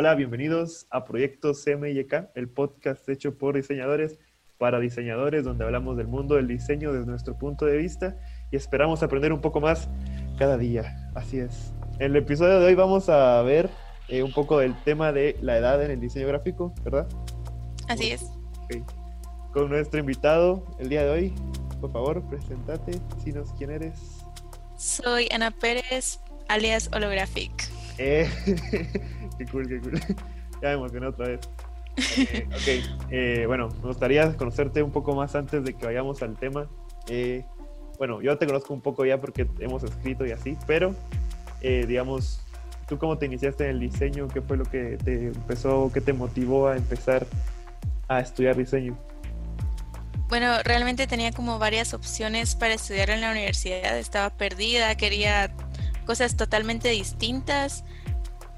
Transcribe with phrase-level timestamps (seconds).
[0.00, 4.20] Hola, bienvenidos a Proyecto CMYK, el podcast hecho por diseñadores
[4.56, 8.16] para diseñadores, donde hablamos del mundo del diseño desde nuestro punto de vista
[8.52, 9.88] y esperamos aprender un poco más
[10.38, 11.10] cada día.
[11.16, 11.72] Así es.
[11.98, 13.70] En el episodio de hoy vamos a ver
[14.06, 17.08] eh, un poco del tema de la edad en el diseño gráfico, ¿verdad?
[17.88, 18.30] Así es.
[19.52, 21.34] Con nuestro invitado el día de hoy,
[21.80, 23.98] por favor, presentate, dinos quién eres.
[24.76, 27.68] Soy Ana Pérez, alias Holographic.
[27.98, 28.30] Eh,
[29.38, 30.00] qué cool, qué cool.
[30.62, 31.40] ya me emocioné otra vez.
[32.18, 36.36] Eh, ok, eh, bueno, me gustaría conocerte un poco más antes de que vayamos al
[36.36, 36.68] tema.
[37.08, 37.44] Eh,
[37.98, 40.94] bueno, yo te conozco un poco ya porque hemos escrito y así, pero
[41.60, 42.40] eh, digamos,
[42.86, 44.28] ¿tú cómo te iniciaste en el diseño?
[44.28, 47.26] ¿Qué fue lo que te empezó, qué te motivó a empezar
[48.06, 48.96] a estudiar diseño?
[50.28, 53.98] Bueno, realmente tenía como varias opciones para estudiar en la universidad.
[53.98, 55.50] Estaba perdida, quería
[56.06, 57.84] cosas totalmente distintas.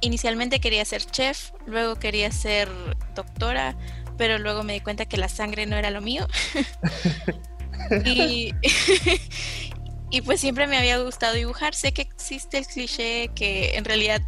[0.01, 2.69] Inicialmente quería ser chef, luego quería ser
[3.15, 3.77] doctora,
[4.17, 6.27] pero luego me di cuenta que la sangre no era lo mío.
[8.05, 8.55] y,
[10.11, 11.75] y pues siempre me había gustado dibujar.
[11.75, 14.23] Sé que existe el cliché que en realidad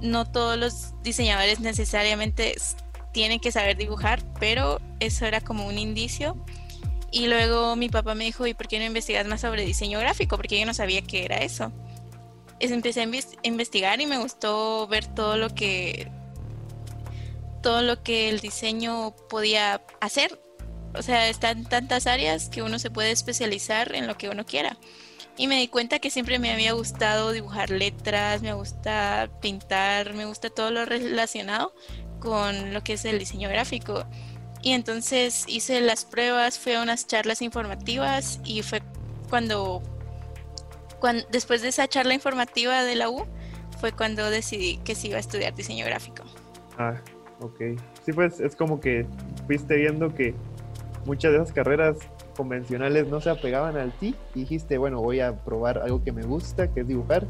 [0.00, 2.54] no todos los diseñadores necesariamente
[3.12, 6.36] tienen que saber dibujar, pero eso era como un indicio.
[7.10, 10.36] Y luego mi papá me dijo, ¿y por qué no investigas más sobre diseño gráfico?
[10.36, 11.72] Porque yo no sabía qué era eso.
[12.60, 16.10] Empecé a inves- investigar y me gustó ver todo lo que
[17.62, 20.40] todo lo que el diseño podía hacer.
[20.94, 24.76] O sea, están tantas áreas que uno se puede especializar en lo que uno quiera.
[25.36, 30.24] Y me di cuenta que siempre me había gustado dibujar letras, me gusta pintar, me
[30.24, 31.74] gusta todo lo relacionado
[32.20, 34.06] con lo que es el diseño gráfico.
[34.62, 38.82] Y entonces hice las pruebas, fui a unas charlas informativas y fue
[39.28, 39.82] cuando,
[41.00, 43.24] cuan- después de esa charla informativa de la U,
[43.80, 46.24] fue cuando decidí que sí iba a estudiar diseño gráfico.
[46.78, 46.94] Ah,
[47.40, 47.60] ok.
[48.04, 49.06] Sí, pues es como que
[49.46, 50.34] fuiste viendo que
[51.04, 51.96] muchas de esas carreras
[52.36, 56.22] convencionales no se apegaban al ti y dijiste, bueno, voy a probar algo que me
[56.22, 57.26] gusta, que es dibujar,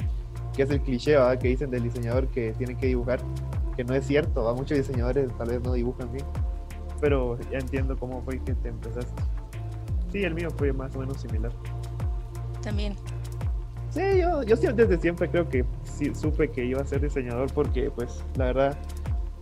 [0.54, 1.38] que es el cliché ¿verdad?
[1.38, 3.20] que dicen del diseñador que tiene que dibujar,
[3.76, 4.56] que no es cierto, ¿verdad?
[4.56, 6.24] muchos diseñadores tal vez no dibujan bien,
[7.00, 9.22] pero ya entiendo cómo fue que te empezaste.
[10.10, 11.52] Sí, el mío fue más o menos similar.
[12.62, 12.96] También.
[13.96, 17.50] Sí, yo, yo sí, desde siempre creo que sí, supe que iba a ser diseñador
[17.54, 18.76] porque, pues, la verdad,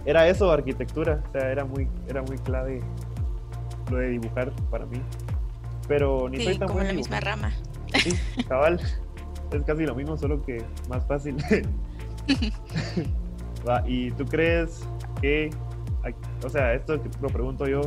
[0.07, 1.25] era eso, arquitectura.
[1.29, 2.81] O sea, era muy, era muy clave
[3.91, 5.01] lo de dibujar para mí.
[5.89, 7.53] Pero ni soy Sí, tan como la misma rama.
[7.95, 8.13] Sí,
[8.49, 8.81] cabal.
[9.51, 11.37] Es casi lo mismo, solo que más fácil.
[13.69, 14.87] Va, ¿Y tú crees
[15.21, 15.51] que,
[16.45, 17.81] o sea, esto lo pregunto yo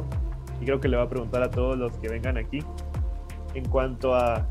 [0.59, 2.59] y creo que le voy a preguntar a todos los que vengan aquí,
[3.53, 4.45] en cuanto a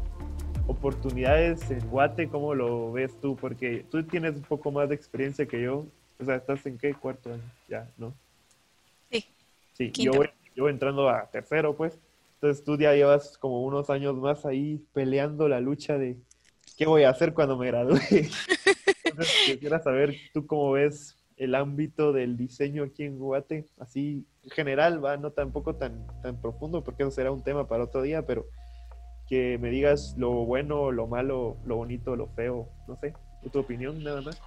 [0.66, 3.36] oportunidades en Guate, ¿cómo lo ves tú?
[3.36, 5.86] Porque tú tienes un poco más de experiencia que yo,
[6.20, 7.42] o sea, ¿estás en qué cuarto año?
[7.68, 8.14] Ya, ¿no?
[9.10, 9.24] Sí.
[9.74, 10.12] Sí, yo
[10.56, 11.98] yo entrando a tercero, pues.
[12.34, 16.16] Entonces tú ya llevas como unos años más ahí peleando la lucha de
[16.76, 17.98] qué voy a hacer cuando me gradúe.
[19.04, 24.50] Entonces quisiera saber tú cómo ves el ámbito del diseño aquí en Guate, así en
[24.50, 28.24] general, va, no tampoco tan, tan profundo, porque eso será un tema para otro día,
[28.24, 28.46] pero
[29.28, 33.14] que me digas lo bueno, lo malo, lo bonito, lo feo, no sé,
[33.52, 34.42] tu opinión nada más.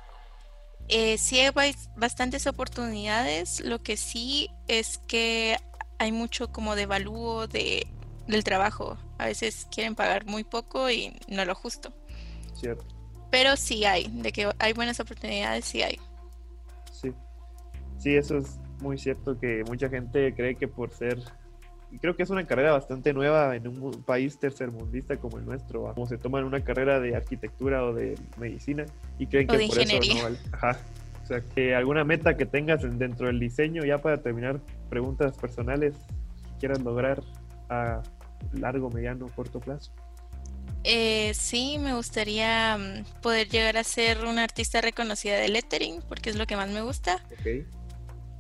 [0.88, 5.58] Eh, sí hay bas- bastantes oportunidades, lo que sí es que
[6.00, 7.88] hay mucho como devalúo de,
[8.28, 8.98] del trabajo.
[9.20, 11.94] A veces quieren pagar muy poco y no lo justo.
[12.54, 12.86] Cierto,
[13.32, 16.00] Pero sí hay, de que hay buenas oportunidades, sí hay.
[16.92, 17.14] sí.
[17.98, 21.20] Sí, eso es muy cierto que mucha gente cree que por ser,
[21.98, 26.06] creo que es una carrera bastante nueva en un país tercermundista como el nuestro, como
[26.06, 28.86] se toman una carrera de arquitectura o de medicina
[29.18, 30.38] y creen O que por eso no vale.
[30.52, 30.78] Ajá.
[31.24, 35.36] O sea, que alguna meta que tengas en- dentro del diseño, ya para terminar, preguntas
[35.38, 37.22] personales que quieras lograr
[37.70, 38.02] a
[38.54, 39.92] largo, mediano, corto plazo.
[40.84, 46.30] Eh, sí, me gustaría mm, poder llegar a ser una artista reconocida de lettering, porque
[46.30, 47.18] es lo que más me gusta,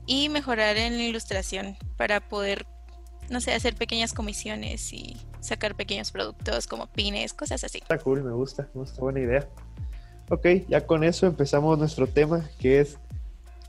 [0.07, 2.66] y mejorar en la ilustración para poder,
[3.31, 7.80] no sé, hacer pequeñas comisiones y sacar pequeños productos como pines, cosas así.
[7.80, 9.48] Está cool, me gusta, me gusta, buena idea.
[10.30, 12.98] Ok, ya con eso empezamos nuestro tema, que es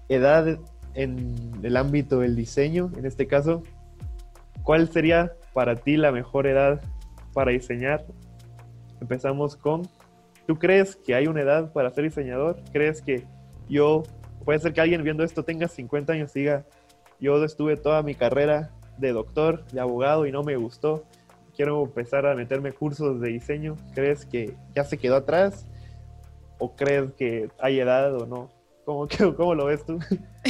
[0.08, 0.58] edad
[0.94, 2.90] en el ámbito del diseño.
[2.96, 3.62] En este caso,
[4.62, 6.80] ¿cuál sería para ti la mejor edad
[7.32, 8.04] para diseñar?
[9.00, 9.88] Empezamos con,
[10.46, 12.62] ¿tú crees que hay una edad para ser diseñador?
[12.72, 13.24] ¿Crees que
[13.68, 14.02] yo,
[14.44, 16.66] puede ser que alguien viendo esto tenga 50 años y diga,
[17.20, 21.04] yo estuve toda mi carrera de doctor, de abogado y no me gustó?
[21.60, 25.66] quiero empezar a meterme cursos de diseño, ¿crees que ya se quedó atrás?
[26.58, 28.50] ¿O crees que hay edad o no?
[28.86, 29.06] ¿Cómo,
[29.36, 29.98] cómo lo ves tú?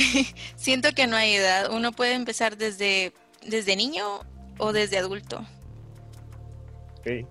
[0.54, 1.72] Siento que no hay edad.
[1.72, 3.12] Uno puede empezar desde,
[3.44, 4.20] desde niño
[4.58, 5.44] o desde adulto.
[7.00, 7.26] Ok.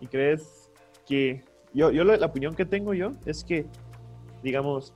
[0.00, 0.68] ¿Y crees
[1.06, 1.44] que...
[1.72, 3.66] Yo, yo la opinión que tengo yo es que,
[4.42, 4.94] digamos,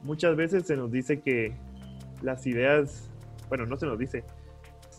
[0.00, 1.52] muchas veces se nos dice que
[2.20, 3.10] las ideas,
[3.48, 4.24] bueno, no se nos dice,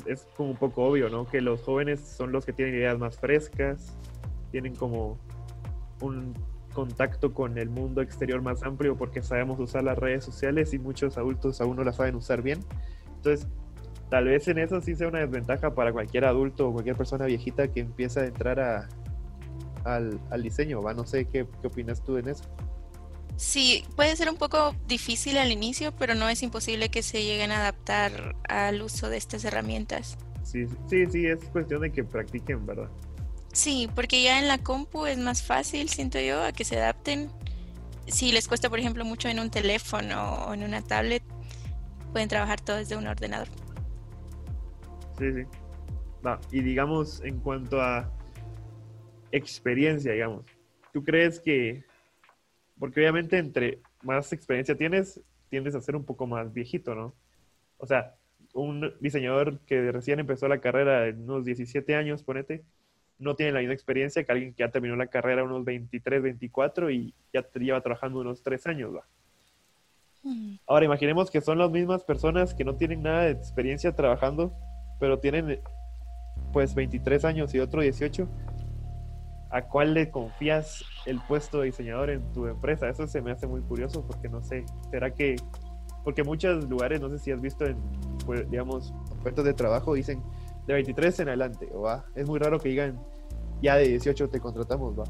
[0.07, 1.25] es como un poco obvio, ¿no?
[1.25, 3.95] Que los jóvenes son los que tienen ideas más frescas,
[4.51, 5.17] tienen como
[6.01, 6.33] un
[6.73, 11.17] contacto con el mundo exterior más amplio porque sabemos usar las redes sociales y muchos
[11.17, 12.59] adultos aún no las saben usar bien.
[13.15, 13.47] Entonces,
[14.09, 17.67] tal vez en eso sí sea una desventaja para cualquier adulto o cualquier persona viejita
[17.67, 18.87] que empieza a entrar a,
[19.83, 20.93] al, diseño, ¿va?
[20.93, 22.43] No sé qué, qué opinas tú en eso.
[23.37, 27.51] Sí, puede ser un poco difícil al inicio, pero no es imposible que se lleguen
[27.51, 30.17] a adaptar al uso de estas herramientas.
[30.43, 32.89] Sí, sí, sí, es cuestión de que practiquen, ¿verdad?
[33.53, 37.29] Sí, porque ya en la compu es más fácil, siento yo, a que se adapten.
[38.07, 41.23] Si les cuesta, por ejemplo, mucho en un teléfono o en una tablet,
[42.11, 43.49] pueden trabajar todo desde un ordenador.
[45.19, 45.43] Sí, sí.
[46.25, 48.11] Va, y digamos, en cuanto a
[49.31, 50.43] experiencia, digamos,
[50.91, 51.83] ¿tú crees que
[52.79, 57.13] porque obviamente entre más experiencia tienes, tiendes a ser un poco más viejito, ¿no?
[57.77, 58.15] O sea,
[58.53, 62.63] un diseñador que recién empezó la carrera en unos 17 años, ponete,
[63.19, 66.91] no tiene la misma experiencia que alguien que ya terminó la carrera unos 23, 24
[66.91, 69.05] y ya lleva trabajando unos 3 años, ¿va?
[70.23, 70.55] Mm.
[70.67, 74.53] Ahora imaginemos que son las mismas personas que no tienen nada de experiencia trabajando,
[74.99, 75.59] pero tienen
[76.53, 78.27] pues 23 años y otro 18
[79.49, 82.89] a cuál le confías el puesto de diseñador en tu empresa.
[82.89, 85.35] Eso se me hace muy curioso porque no sé, ¿será que...?
[86.03, 87.77] Porque muchos lugares, no sé si has visto en,
[88.25, 90.23] pues, digamos, ofertas de trabajo, dicen
[90.65, 92.05] de 23 en adelante, o va.
[92.15, 92.97] Es muy raro que digan,
[93.61, 95.03] ya de 18 te contratamos, va.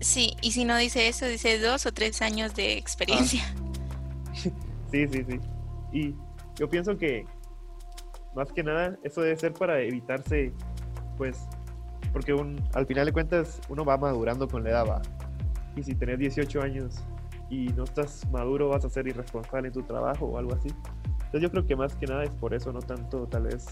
[0.00, 3.42] Sí, y si no dice eso, dice dos o tres años de experiencia.
[3.56, 4.32] Ah.
[4.90, 5.40] sí, sí, sí.
[5.92, 6.14] Y
[6.56, 7.24] yo pienso que,
[8.34, 10.52] más que nada, eso debe ser para evitarse,
[11.16, 11.46] pues,
[12.12, 15.02] porque un, al final de cuentas uno va madurando con la edad, va.
[15.76, 17.02] Y si tenés 18 años
[17.48, 20.68] y no estás maduro, vas a ser irresponsable en tu trabajo o algo así.
[21.08, 23.66] Entonces yo creo que más que nada es por eso, no tanto tal vez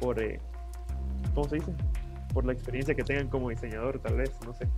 [0.00, 0.40] por, eh,
[1.34, 1.72] ¿cómo se dice?
[2.34, 4.68] Por la experiencia que tengan como diseñador, tal vez, no sé.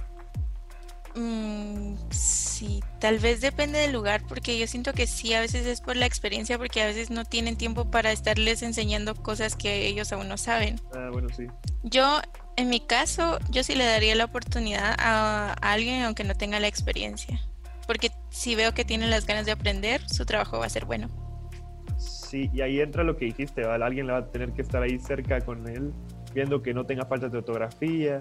[1.14, 5.80] Mm, sí, tal vez depende del lugar, porque yo siento que sí, a veces es
[5.80, 10.12] por la experiencia, porque a veces no tienen tiempo para estarles enseñando cosas que ellos
[10.12, 10.80] aún no saben.
[10.94, 11.46] Ah, bueno, sí.
[11.84, 12.20] Yo,
[12.56, 16.66] en mi caso, yo sí le daría la oportunidad a, alguien aunque no tenga la
[16.66, 17.40] experiencia,
[17.86, 21.08] porque si veo que tiene las ganas de aprender, su trabajo va a ser bueno.
[21.96, 23.84] Sí, y ahí entra lo que dijiste, ¿vale?
[23.84, 25.92] Alguien le va a tener que estar ahí cerca con él,
[26.34, 28.20] viendo que no tenga falta de ortografía,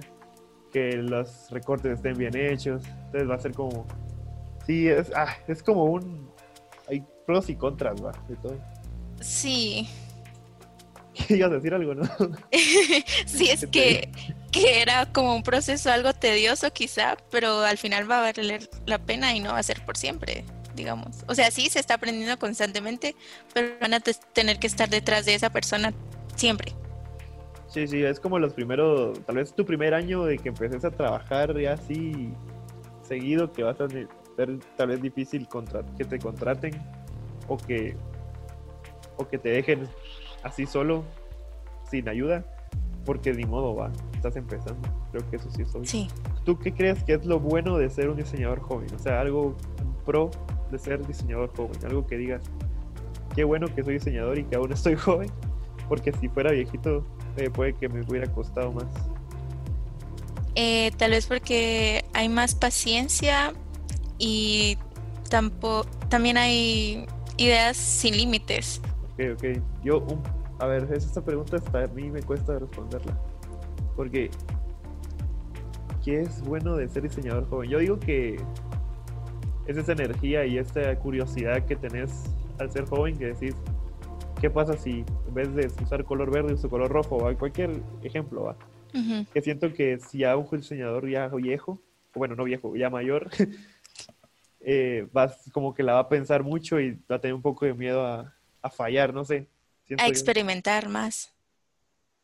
[0.73, 2.83] que los recortes estén bien hechos.
[3.05, 3.85] Entonces va a ser como.
[4.65, 6.29] Sí, es, ah, es como un.
[6.89, 8.59] Hay pros y contras, va, de todo.
[9.21, 9.87] Sí.
[11.29, 12.03] Ibas a decir algo, ¿no?
[13.25, 14.09] sí, es que,
[14.51, 18.97] que era como un proceso algo tedioso, quizá, pero al final va a valer la
[18.97, 20.43] pena y no va a ser por siempre
[20.75, 21.17] digamos.
[21.27, 23.15] O sea, sí se está aprendiendo constantemente,
[23.53, 25.93] pero van a tener que estar detrás de esa persona
[26.35, 26.73] siempre.
[27.73, 30.91] Sí, sí, es como los primeros, tal vez tu primer año de que empeces a
[30.91, 32.31] trabajar ya así
[33.01, 34.07] seguido, que vas a ser
[34.77, 35.47] tal vez difícil
[35.97, 36.73] que te contraten
[37.47, 37.95] o que,
[39.17, 39.87] o que te dejen
[40.43, 41.03] así solo,
[41.89, 42.45] sin ayuda,
[43.05, 44.87] porque ni modo va, estás empezando.
[45.11, 45.85] Creo que eso sí es obvio.
[45.85, 46.07] Sí.
[46.45, 48.93] ¿Tú qué crees que es lo bueno de ser un diseñador joven?
[48.93, 49.55] O sea, algo
[50.05, 50.29] pro
[50.69, 52.43] de ser diseñador joven, algo que digas,
[53.35, 55.31] qué bueno que soy diseñador y que aún estoy joven,
[55.89, 57.03] porque si fuera viejito
[57.37, 58.85] eh, puede que me hubiera costado más.
[60.55, 63.53] Eh, tal vez porque hay más paciencia
[64.19, 64.77] y
[65.29, 68.81] tampoco, también hay ideas sin límites.
[69.13, 69.43] Ok, ok.
[69.83, 70.05] Yo,
[70.59, 73.17] a ver, esta pregunta hasta a mí me cuesta responderla.
[73.95, 74.29] Porque,
[76.03, 77.69] ¿qué es bueno de ser diseñador joven?
[77.69, 78.39] Yo digo que
[79.67, 82.23] es esa energía y esta curiosidad que tenés
[82.59, 83.55] al ser joven que decís,
[84.43, 87.17] ¿qué pasa si en vez de usar color verde uso color rojo?
[87.17, 87.33] ¿va?
[87.33, 88.57] Cualquier ejemplo, ¿va?
[89.33, 91.81] Que siento que si a un diseñador ya viejo,
[92.13, 93.29] bueno, no viejo, ya mayor,
[94.59, 97.65] eh, vas como que la va a pensar mucho y va a tener un poco
[97.65, 98.35] de miedo a,
[98.69, 99.47] fallar, no sé.
[99.97, 101.33] a experimentar más.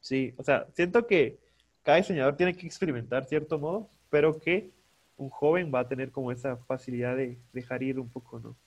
[0.01, 1.39] Sí, o sea, siento que
[1.83, 4.71] cada diseñador tiene que experimentar cierto modo, pero que
[5.15, 8.57] un joven va a tener como esa facilidad de dejar ir un poco, ¿no?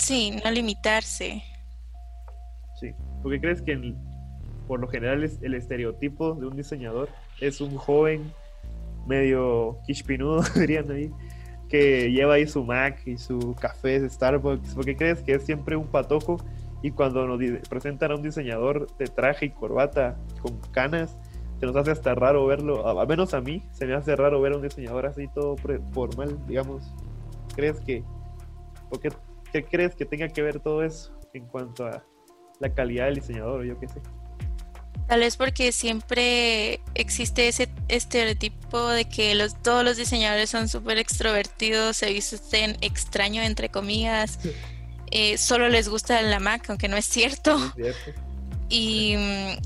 [0.00, 1.44] Sí, no limitarse.
[2.76, 3.94] Sí, porque crees que
[4.68, 7.08] por lo general es el estereotipo de un diseñador
[7.40, 8.32] es un joven
[9.06, 11.12] medio quishpinudo, dirían ahí,
[11.68, 14.74] que lleva ahí su Mac y su café de Starbucks?
[14.74, 16.38] ¿Por qué crees que es siempre un patojo
[16.82, 21.16] y cuando nos presentan a un diseñador de traje y corbata con canas,
[21.58, 24.52] se nos hace hasta raro verlo, al menos a mí se me hace raro ver
[24.52, 25.56] a un diseñador así todo
[25.92, 26.92] formal, digamos.
[27.54, 28.04] ¿Crees que,
[28.90, 29.10] por qué,
[29.52, 32.04] qué crees que tenga que ver todo eso en cuanto a
[32.60, 34.00] la calidad del diseñador yo qué sé?
[35.08, 40.98] Tal vez porque siempre existe ese estereotipo de que los, todos los diseñadores son súper
[40.98, 44.40] extrovertidos, se visten extraño entre comillas,
[45.12, 47.56] eh, solo les gusta la Mac, aunque no es cierto.
[48.68, 49.14] Y,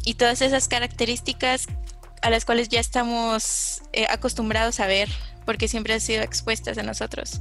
[0.04, 1.66] y, todas esas características
[2.20, 5.09] a las cuales ya estamos eh, acostumbrados a ver,
[5.47, 7.40] porque siempre han sido expuestas a nosotros.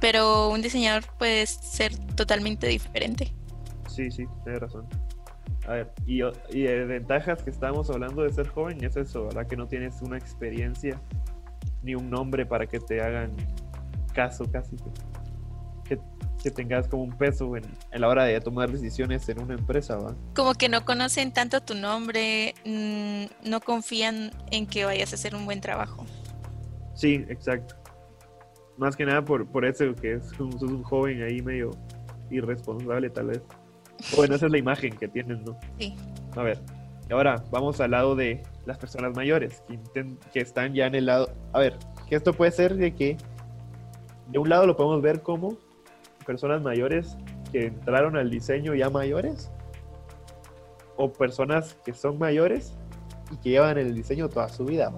[0.00, 3.32] Pero un diseñador puede ser totalmente diferente.
[3.94, 4.86] Sí, sí, tienes razón.
[5.66, 9.46] A ver, y, y de ventajas que estábamos hablando de ser joven es eso, ¿verdad?
[9.46, 11.00] Que no tienes una experiencia
[11.82, 13.32] ni un nombre para que te hagan
[14.12, 14.76] caso casi.
[15.84, 15.98] Que,
[16.42, 19.96] que tengas como un peso en, en, la hora de tomar decisiones en una empresa,
[19.96, 20.14] ¿va?
[20.34, 25.34] Como que no conocen tanto tu nombre, mmm, no confían en que vayas a hacer
[25.34, 26.04] un buen trabajo.
[26.94, 27.76] Sí, exacto.
[28.76, 31.70] Más que nada por, por eso que es, sos un joven ahí medio
[32.30, 33.42] irresponsable tal vez.
[34.16, 35.58] Bueno, esa es la imagen que tienen, ¿no?
[35.78, 35.96] Sí.
[36.36, 36.58] A ver,
[37.10, 39.62] ahora vamos al lado de las personas mayores,
[39.94, 41.30] que, que están ya en el lado...
[41.52, 41.76] A ver,
[42.08, 43.16] que esto puede ser de que
[44.28, 45.56] de un lado lo podemos ver como
[46.26, 47.16] personas mayores
[47.52, 49.50] que entraron al diseño ya mayores,
[50.96, 52.74] o personas que son mayores
[53.30, 54.92] y que llevan el diseño toda su vida.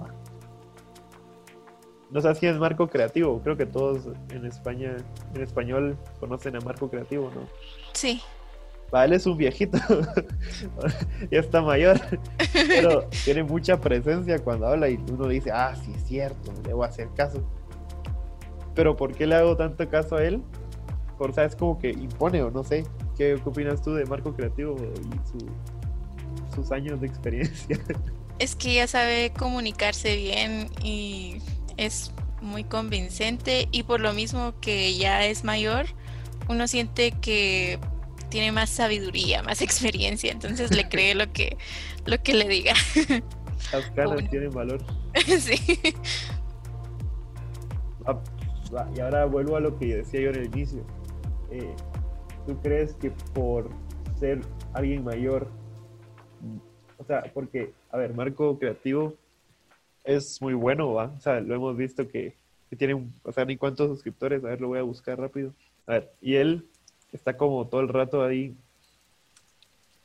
[2.09, 4.95] No sabes quién es Marco Creativo, creo que todos en España,
[5.33, 7.41] en español, conocen a Marco Creativo, ¿no?
[7.93, 8.21] Sí.
[8.91, 9.77] Vale, es un viejito,
[11.31, 11.99] ya está mayor,
[12.53, 16.85] pero tiene mucha presencia cuando habla y uno dice, ah, sí es cierto, le voy
[16.85, 17.45] a hacer caso.
[18.75, 20.41] Pero ¿por qué le hago tanto caso a él?
[21.17, 21.55] Por, ¿sabes?
[21.55, 22.85] Como que impone o no sé.
[23.17, 25.47] ¿Qué, opinas tú de Marco Creativo y su,
[26.55, 27.79] sus años de experiencia?
[28.39, 31.41] Es que ya sabe comunicarse bien y
[31.75, 35.87] es muy convincente y por lo mismo que ya es mayor,
[36.47, 37.79] uno siente que
[38.37, 41.57] tiene más sabiduría, más experiencia, entonces le cree lo que,
[42.05, 42.73] lo que le diga.
[43.73, 44.79] Las caras tienen valor.
[45.39, 45.79] sí.
[48.05, 48.21] Ah,
[48.95, 50.85] y ahora vuelvo a lo que decía yo en el inicio.
[51.49, 51.73] Eh,
[52.45, 53.71] ¿Tú crees que por
[54.19, 54.41] ser
[54.73, 55.47] alguien mayor,
[56.99, 59.15] o sea, porque, a ver, Marco Creativo
[60.03, 61.05] es muy bueno, ¿va?
[61.17, 62.35] O sea, lo hemos visto que,
[62.69, 65.55] que tiene, un, o sea, ni cuántos suscriptores, a ver, lo voy a buscar rápido.
[65.87, 66.67] A ver, y él
[67.13, 68.55] está como todo el rato ahí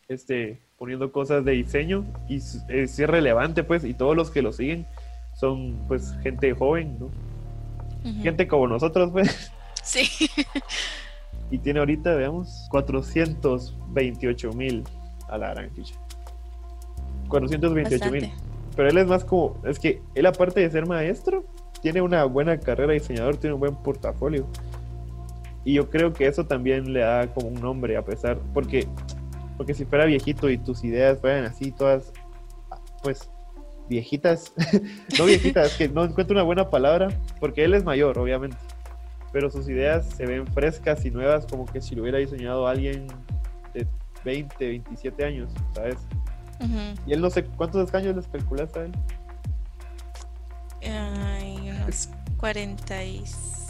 [0.09, 4.87] este, poniendo cosas de diseño y es, relevante pues y todos los que lo siguen
[5.39, 7.11] son pues gente joven, ¿no?
[8.23, 9.53] Gente como nosotros pues.
[9.83, 10.29] Sí.
[11.51, 14.85] y tiene ahorita, veamos, 428 mil
[15.29, 15.71] a la gran
[17.29, 18.31] 428 mil.
[18.77, 21.45] Pero él es más como, es que él aparte de ser maestro,
[21.81, 24.47] tiene una buena carrera de diseñador, tiene un buen portafolio.
[25.64, 28.88] Y yo creo que eso también le da como un nombre, a pesar, porque,
[29.57, 32.12] porque si fuera viejito y tus ideas fueran así, todas,
[33.02, 33.31] pues,
[33.88, 34.52] viejitas,
[35.19, 38.57] no viejitas, que no encuentro una buena palabra, porque él es mayor, obviamente,
[39.33, 43.07] pero sus ideas se ven frescas y nuevas, como que si lo hubiera diseñado alguien
[43.73, 43.87] de
[44.25, 45.97] 20, 27 años, ¿sabes?
[47.07, 48.92] Y él no sé, ¿cuántos años les calculaste a él?
[50.85, 53.62] Ay, unos 46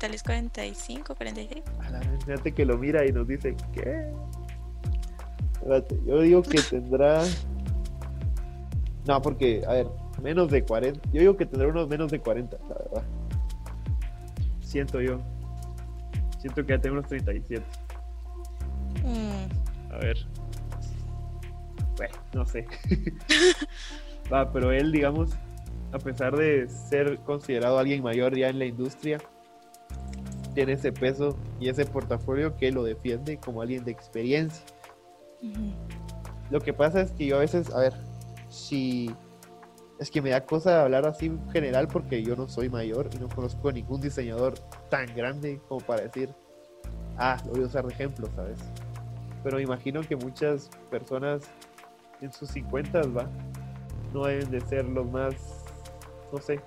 [0.00, 1.62] Vez 45, 46.
[1.80, 4.10] A la vez, fíjate que lo mira y nos dice, ¿qué?
[5.54, 7.24] Espérate, yo digo que tendrá.
[9.06, 9.86] No, porque, a ver,
[10.22, 11.00] menos de 40.
[11.12, 13.02] Yo digo que tendrá unos menos de 40, la verdad.
[14.60, 15.20] Siento yo.
[16.40, 17.62] Siento que ya tengo unos 37.
[19.04, 19.92] Mm.
[19.92, 20.16] A ver.
[21.96, 22.66] Bueno, no sé.
[24.32, 25.30] Va, pero él, digamos,
[25.92, 29.18] a pesar de ser considerado alguien mayor ya en la industria,
[30.58, 34.66] tiene ese peso y ese portafolio que lo defiende como alguien de experiencia.
[36.50, 37.92] Lo que pasa es que yo a veces, a ver,
[38.48, 39.08] si
[40.00, 43.18] es que me da cosa hablar así en general porque yo no soy mayor y
[43.18, 44.54] no conozco a ningún diseñador
[44.90, 46.34] tan grande como para decir,
[47.18, 48.58] ah, lo voy a usar de ejemplo, ¿sabes?
[49.44, 51.42] Pero imagino que muchas personas
[52.20, 53.30] en sus 50 va,
[54.12, 55.36] no deben de ser los más,
[56.32, 56.60] no sé,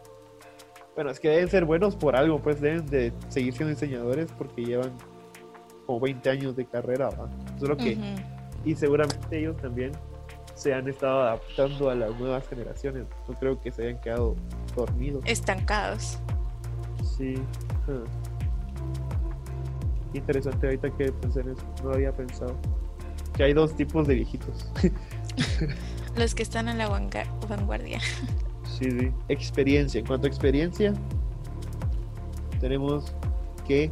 [0.95, 4.63] bueno, es que deben ser buenos por algo, pues deben de seguir siendo diseñadores porque
[4.63, 4.91] llevan
[5.85, 7.29] como 20 años de carrera, ¿va?
[7.59, 7.97] Solo que,
[8.65, 9.91] y seguramente ellos también
[10.53, 13.05] se han estado adaptando a las nuevas generaciones.
[13.27, 14.35] No creo que se hayan quedado
[14.75, 15.23] dormidos.
[15.25, 16.19] Estancados.
[17.17, 17.35] Sí.
[20.13, 21.63] Interesante ahorita que pensé en eso.
[21.83, 22.55] No había pensado.
[23.35, 24.71] Que hay dos tipos de viejitos.
[26.15, 27.99] Los que están en la vanguardia.
[28.81, 29.11] Sí, sí.
[29.29, 29.99] Experiencia.
[29.99, 30.93] En cuanto a experiencia,
[32.59, 33.13] tenemos
[33.67, 33.91] que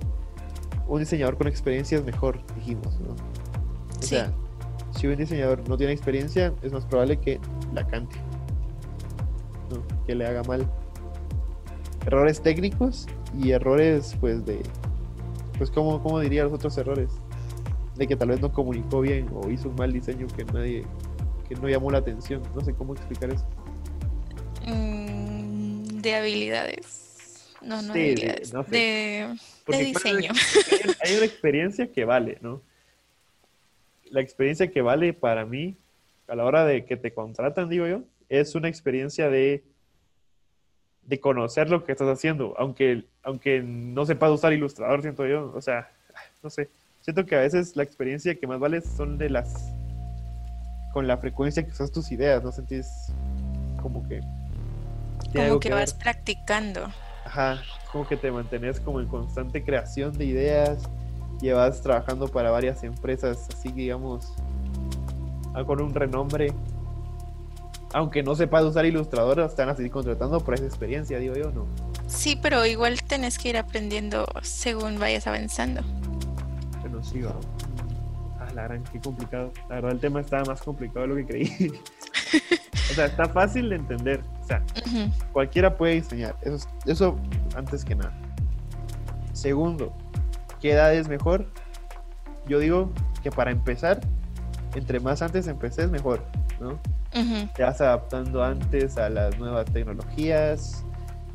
[0.88, 3.14] un diseñador con experiencia es mejor, dijimos, ¿no?
[4.00, 4.34] O sea,
[4.92, 7.40] si un diseñador no tiene experiencia, es más probable que
[7.74, 8.16] la cante.
[9.70, 9.84] ¿no?
[10.08, 10.66] Que le haga mal.
[12.08, 13.06] Errores técnicos
[13.38, 14.64] y errores, pues, de.
[15.60, 17.12] Pues, ¿cómo, cómo diría los otros errores?
[17.96, 20.84] De que tal vez no comunicó bien o hizo un mal diseño que nadie.
[21.48, 22.42] que no llamó la atención.
[22.56, 23.46] No sé cómo explicar eso.
[26.02, 27.56] De habilidades.
[27.62, 28.52] No, no de habilidades.
[28.70, 29.38] De,
[29.68, 30.32] diseño.
[31.02, 32.62] hay una experiencia que vale, ¿no?
[34.10, 35.76] La experiencia que vale para mí,
[36.28, 39.64] a la hora de que te contratan, digo yo, es una experiencia de,
[41.04, 45.62] de conocer lo que estás haciendo, aunque, aunque no sepas usar ilustrador, siento yo, o
[45.62, 45.92] sea,
[46.42, 46.70] no sé,
[47.02, 49.72] siento que a veces la experiencia que más vale son de las,
[50.94, 52.88] con la frecuencia que usas tus ideas, ¿no sentís
[53.82, 54.22] como que...
[55.34, 56.90] Como que, vas practicando.
[57.26, 60.80] Ajá, como que te mantienes como en constante creación de ideas,
[61.42, 64.34] llevas trabajando para varias empresas, así digamos,
[65.66, 66.54] con un renombre
[67.94, 71.66] aunque no sepas usar ilustrador, están así contratando por esa experiencia, digo yo, ¿no?
[72.08, 75.82] Sí, pero igual tenés que ir aprendiendo según vayas avanzando.
[76.82, 77.36] Bueno, sí, va.
[78.40, 79.52] Ah, la gran, qué complicado.
[79.70, 81.74] La verdad, el tema estaba más complicado de lo que creí.
[82.92, 84.22] o sea, está fácil de entender.
[84.42, 84.64] O sea,
[85.32, 86.36] cualquiera puede diseñar.
[86.42, 87.20] Eso, eso
[87.56, 88.14] antes que nada.
[89.34, 89.96] Segundo,
[90.62, 91.46] ¿qué edad es mejor?
[92.48, 92.92] Yo digo
[93.24, 94.02] que para empezar,
[94.76, 96.24] entre más antes empecés, mejor,
[96.60, 96.80] ¿no?
[97.56, 100.84] Te vas adaptando antes a las nuevas tecnologías,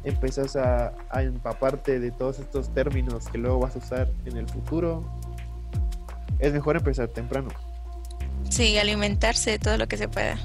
[0.05, 5.05] empiezas a, empaparte de todos estos términos que luego vas a usar en el futuro.
[6.39, 7.49] Es mejor empezar temprano.
[8.51, 10.39] Sí, alimentarse de todo lo que se pueda.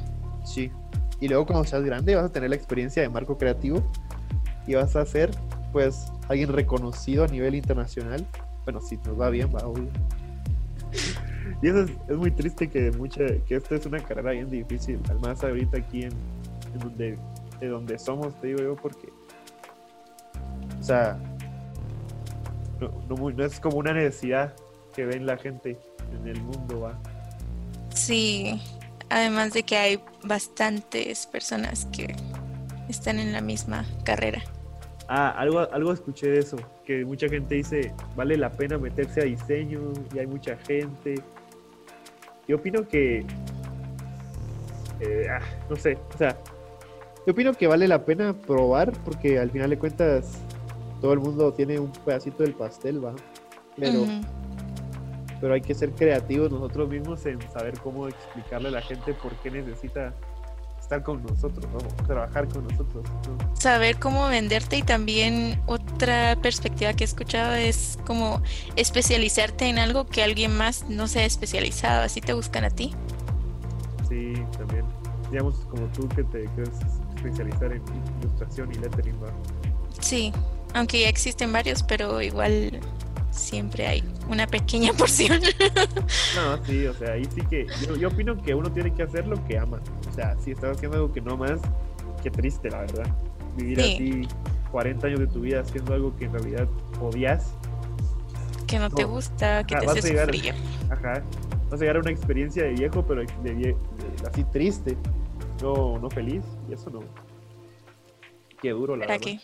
[0.49, 0.71] Sí.
[1.19, 3.83] Y luego cuando seas grande vas a tener la experiencia de marco creativo
[4.65, 5.29] y vas a ser
[5.71, 8.25] pues alguien reconocido a nivel internacional.
[8.63, 9.89] Bueno, si nos va bien, va obvio.
[11.61, 15.43] Y eso es, muy triste que mucha, que esta es una carrera bien difícil, además
[15.43, 16.13] ahorita aquí en,
[16.79, 17.17] donde,
[17.59, 19.09] de donde somos, te digo yo, porque,
[20.79, 21.19] o sea,
[23.09, 24.53] no, es como una necesidad
[24.95, 25.77] que ven la gente
[26.13, 26.99] en el mundo, ¿va?
[27.93, 28.61] Sí,
[29.09, 32.15] además de que hay bastantes personas que
[32.87, 34.41] están en la misma carrera.
[35.07, 39.23] Ah, algo, algo escuché de eso, que mucha gente dice, vale la pena meterse a
[39.23, 41.15] diseño y hay mucha gente
[42.49, 43.19] yo opino que.
[44.99, 46.35] Eh, ah, no sé, o sea,
[47.25, 50.39] yo opino que vale la pena probar porque al final de cuentas
[50.99, 53.13] todo el mundo tiene un pedacito del pastel, ¿va?
[53.77, 54.03] Pero,
[55.39, 59.33] pero hay que ser creativos nosotros mismos en saber cómo explicarle a la gente por
[59.37, 60.13] qué necesita
[60.79, 62.05] estar con nosotros, ¿no?
[62.05, 63.05] trabajar con nosotros.
[63.53, 68.41] Saber cómo venderte y también otra perspectiva que he escuchado es como
[68.75, 72.95] especializarte en algo que alguien más no se ha especializado, así te buscan a ti.
[74.09, 74.85] Sí, también.
[75.29, 76.73] Digamos como tú que te quieres
[77.15, 77.83] especializar en
[78.21, 79.15] ilustración y lettering.
[79.99, 80.33] Sí,
[80.73, 82.79] aunque ya existen varios, pero igual
[83.31, 85.41] siempre hay una pequeña porción.
[86.35, 87.67] no, sí, o sea, ahí sí que
[87.99, 89.79] yo, opino que uno tiene que hacer lo que ama.
[90.09, 91.59] O sea, si estás haciendo algo que no amas,
[92.23, 93.07] qué triste, la verdad.
[93.55, 94.27] Vivir así
[94.71, 96.67] 40 años de tu vida haciendo algo que en realidad
[97.01, 97.53] odias.
[98.67, 100.53] Que no, te gusta, que te hace sufrir.
[100.91, 101.23] Ajá.
[101.69, 103.75] Vas a llegar a una experiencia de viejo, pero de,
[104.27, 104.95] así triste,
[105.61, 106.43] no, no feliz.
[106.69, 106.99] Y eso no.
[108.61, 109.21] Qué duro, la verdad.
[109.21, 109.39] Qué?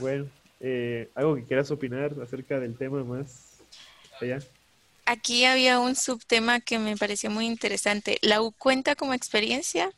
[0.00, 0.26] Bueno,
[0.60, 3.58] eh, ¿Algo que quieras opinar acerca del tema más
[4.20, 4.38] allá?
[5.06, 8.18] Aquí había un subtema que me pareció muy interesante.
[8.22, 9.90] ¿La U cuenta como experiencia?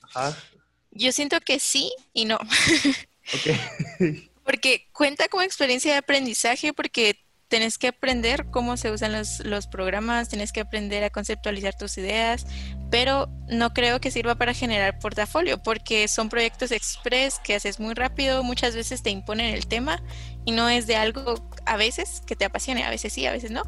[0.93, 2.39] Yo siento que sí y no.
[4.45, 7.19] porque cuenta como experiencia de aprendizaje porque
[7.53, 11.99] tenés que aprender cómo se usan los, los programas, tienes que aprender a conceptualizar tus
[11.99, 12.47] ideas,
[12.91, 17.93] pero no creo que sirva para generar portafolio porque son proyectos express que haces muy
[17.93, 20.03] rápido, muchas veces te imponen el tema
[20.47, 21.35] y no es de algo
[21.67, 23.65] a veces que te apasione, a veces sí, a veces no.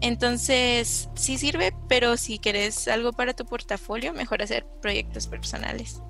[0.00, 6.00] Entonces, sí sirve, pero si querés algo para tu portafolio, mejor hacer proyectos personales.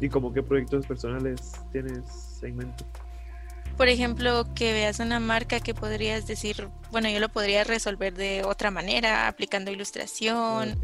[0.00, 2.82] ¿Y como qué proyectos personales tienes en mente?
[3.76, 8.44] Por ejemplo, que veas una marca que podrías decir, bueno, yo lo podría resolver de
[8.44, 10.78] otra manera, aplicando ilustración.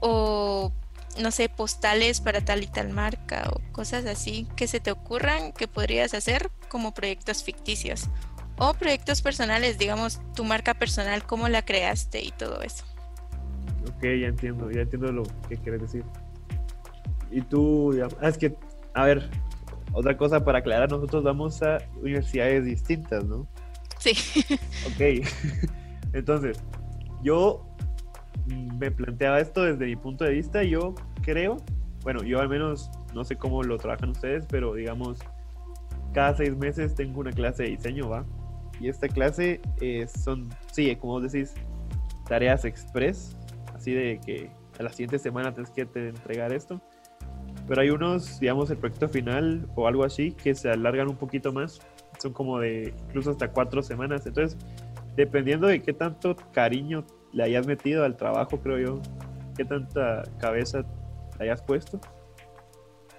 [0.00, 0.72] O
[1.20, 5.52] no sé, postales para tal y tal marca o cosas así que se te ocurran
[5.52, 8.08] que podrías hacer como proyectos ficticios
[8.56, 12.84] o proyectos personales, digamos, tu marca personal, cómo la creaste y todo eso.
[13.88, 16.04] Ok, ya entiendo, ya entiendo lo que quieres decir.
[17.30, 18.54] Y tú, ah, es que,
[18.94, 19.30] a ver,
[19.92, 23.46] otra cosa para aclarar, nosotros vamos a universidades distintas, ¿no?
[23.98, 24.12] Sí.
[24.86, 25.26] Ok,
[26.12, 26.58] entonces,
[27.22, 27.64] yo
[28.46, 30.62] me planteaba esto desde mi punto de vista.
[30.64, 31.58] Yo creo,
[32.02, 35.18] bueno, yo al menos no sé cómo lo trabajan ustedes, pero digamos,
[36.12, 38.24] cada seis meses tengo una clase de diseño, ¿va?
[38.80, 41.54] Y esta clase eh, son, sí, como vos decís,
[42.26, 43.36] tareas express,
[43.74, 46.80] así de que a la siguiente semana tienes que entregar esto.
[47.68, 51.52] Pero hay unos, digamos, el proyecto final o algo así, que se alargan un poquito
[51.52, 51.80] más.
[52.18, 54.26] Son como de incluso hasta cuatro semanas.
[54.26, 54.58] Entonces,
[55.16, 59.02] dependiendo de qué tanto cariño le hayas metido al trabajo, creo yo,
[59.56, 60.84] qué tanta cabeza
[61.38, 62.00] le hayas puesto,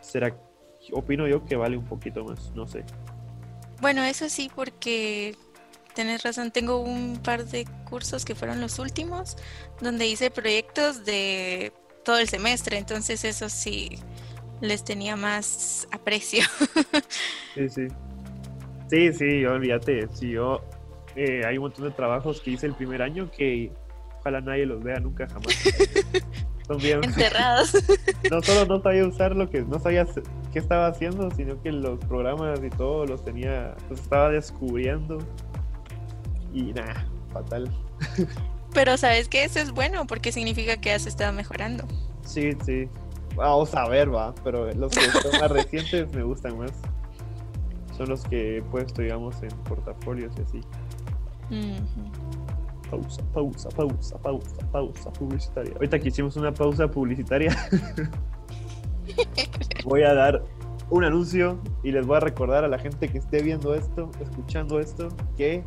[0.02, 0.36] será,
[0.92, 2.84] opino yo que vale un poquito más, no sé.
[3.82, 5.36] Bueno, eso sí, porque
[5.94, 9.38] tenés razón, tengo un par de cursos que fueron los últimos,
[9.82, 14.00] donde hice proyectos de todo el semestre, entonces eso sí
[14.64, 16.44] les tenía más aprecio.
[17.54, 17.88] sí, sí.
[18.90, 20.62] Sí, sí, olvídate, si yo
[21.16, 23.72] eh, hay un montón de trabajos que hice el primer año que
[24.20, 25.48] ojalá nadie los vea nunca jamás.
[26.68, 27.74] Son bien enterrados.
[28.32, 30.06] no solo no sabía usar lo que no sabía
[30.54, 35.18] qué estaba haciendo, sino que los programas y todo los tenía, los estaba descubriendo.
[36.54, 37.70] Y nada, fatal.
[38.74, 41.86] Pero sabes que eso es bueno porque significa que has estado mejorando.
[42.22, 42.88] Sí, sí.
[43.36, 46.72] Vamos a ver, va, pero los que son más recientes me gustan más.
[47.98, 50.62] Son los que he puesto, digamos, en portafolios y así
[52.90, 55.74] pausa, pausa, pausa, pausa, pausa publicitaria.
[55.74, 57.56] Ahorita que hicimos una pausa publicitaria,
[59.84, 60.44] voy a dar
[60.90, 64.80] un anuncio y les voy a recordar a la gente que esté viendo esto, escuchando
[64.80, 65.64] esto, que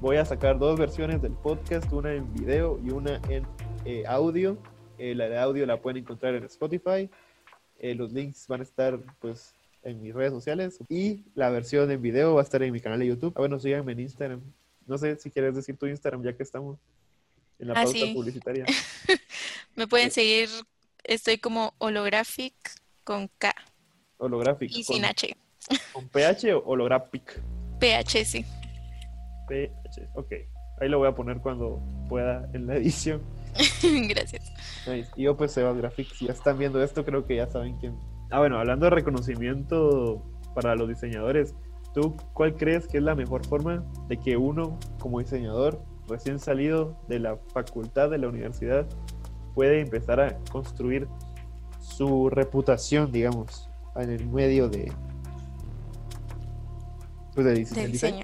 [0.00, 3.46] voy a sacar dos versiones del podcast, una en video y una en
[3.84, 4.56] eh, audio.
[4.98, 7.10] Eh, la de audio la pueden encontrar en Spotify.
[7.78, 12.00] Eh, los links van a estar pues en mis redes sociales y la versión en
[12.00, 13.32] video va a estar en mi canal de YouTube.
[13.36, 14.40] Ah, bueno, síganme en Instagram,
[14.86, 16.78] no sé si quieres decir tu Instagram ya que estamos
[17.58, 18.64] en la ah, pausa publicitaria.
[19.76, 20.48] Me pueden seguir,
[21.02, 22.54] estoy como holographic
[23.02, 23.54] con K.
[24.18, 24.70] Holographic.
[24.72, 25.36] Y sin H.
[25.92, 27.40] ¿Con PH o holographic?
[27.80, 28.44] PH, sí.
[29.48, 30.32] PH, ok.
[30.80, 33.22] Ahí lo voy a poner cuando pueda en la edición.
[34.08, 34.52] Gracias.
[35.16, 37.96] Y yo pues Sebas Graphics, si ya están viendo esto, creo que ya saben quién.
[38.30, 40.22] Ah, bueno, hablando de reconocimiento
[40.54, 41.54] para los diseñadores,
[41.94, 46.98] ¿Tú cuál crees que es la mejor forma de que uno, como diseñador, recién salido
[47.08, 48.84] de la facultad, de la universidad,
[49.54, 51.06] puede empezar a construir
[51.78, 54.90] su reputación, digamos, en el medio de,
[57.34, 57.54] pues de,
[57.86, 58.22] diseño.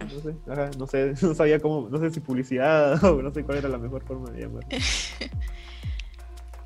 [0.78, 3.78] No, sé, no sabía cómo, no sé si publicidad o no sé cuál era la
[3.78, 4.64] mejor forma de llamar.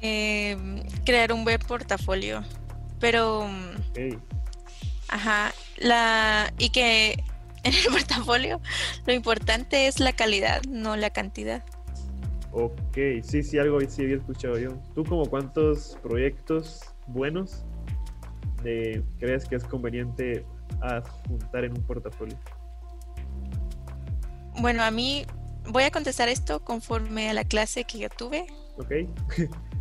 [0.07, 2.45] Em, crear un web portafolio,
[3.01, 3.49] pero...
[5.09, 7.13] Ajá, la, y que
[7.63, 8.61] en el portafolio
[9.07, 11.65] lo importante es la calidad, no la cantidad.
[12.53, 14.75] Ok, sí, sí, algo sí había escuchado yo.
[14.95, 17.65] ¿Tú como cuántos proyectos buenos
[19.19, 20.45] crees que es conveniente
[21.27, 22.39] juntar en un portafolio?
[24.61, 25.27] Bueno, a mí
[25.69, 28.47] voy a contestar esto conforme a la clase que yo tuve.
[28.77, 28.93] Ok.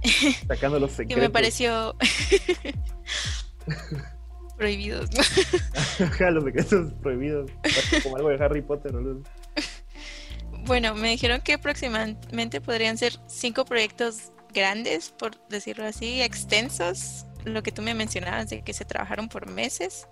[0.48, 1.16] Sacando los secretos.
[1.16, 1.96] que me pareció
[4.58, 5.10] prohibidos.
[5.14, 7.52] los secretos prohibidos.
[8.04, 8.94] Como algo de Harry Potter,
[10.66, 17.64] Bueno, me dijeron que aproximadamente podrían ser cinco proyectos grandes, por decirlo así, extensos, lo
[17.64, 20.08] que tú me mencionabas de que se trabajaron por meses,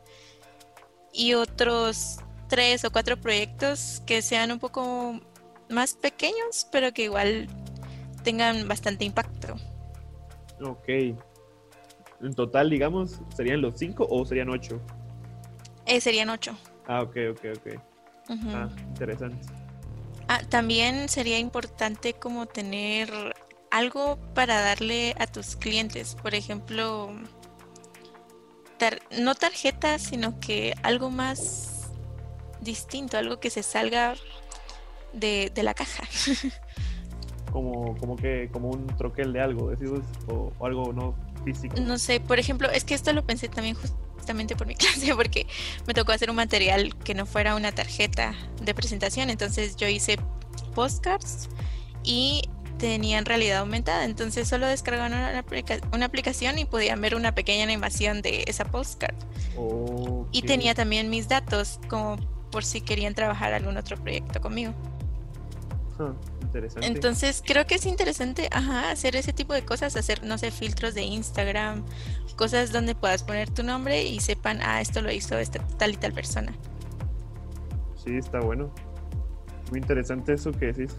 [1.13, 5.19] y otros tres o cuatro proyectos que sean un poco
[5.69, 7.47] más pequeños, pero que igual
[8.24, 9.56] tengan bastante impacto.
[10.62, 10.88] Ok,
[12.21, 14.80] en total, digamos, ¿serían los cinco o serían ocho?
[15.86, 16.56] Eh, serían ocho.
[16.88, 17.82] Ah, ok, ok, ok.
[18.54, 19.47] Ah, interesante.
[20.28, 23.12] Ah, también sería importante como tener
[23.71, 26.15] algo para darle a tus clientes.
[26.15, 27.12] Por ejemplo,
[29.20, 31.91] no tarjetas, sino que algo más
[32.62, 34.15] distinto, algo que se salga
[35.13, 36.04] de, la caja.
[37.52, 39.72] como, como que, como un troquel de algo,
[40.28, 41.15] o algo no
[41.84, 43.76] no sé, por ejemplo, es que esto lo pensé también
[44.15, 45.48] justamente por mi clase, porque
[45.88, 50.17] me tocó hacer un material que no fuera una tarjeta de presentación, entonces yo hice
[50.76, 51.50] postcards
[52.04, 52.50] y
[52.82, 55.46] tenían realidad aumentada, entonces solo descargaban una,
[55.94, 59.13] una aplicación y podían ver una pequeña animación de esa postcard.
[60.32, 62.17] Y tenía también mis datos, como
[62.52, 64.74] por si querían trabajar algún otro proyecto conmigo.
[66.00, 66.88] Ah, interesante.
[66.88, 70.96] Entonces creo que es interesante ajá, hacer ese tipo de cosas, hacer, no sé, filtros
[70.96, 71.86] de Instagram,
[72.36, 75.98] cosas donde puedas poner tu nombre y sepan, ah, esto lo hizo esta tal y
[75.98, 76.52] tal persona.
[78.04, 78.74] Sí, está bueno.
[79.70, 80.96] Muy interesante eso que decís.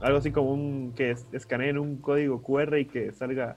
[0.00, 3.56] Algo así como un que escaneen un código QR y que salga